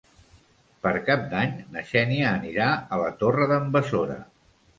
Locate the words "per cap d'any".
0.85-1.53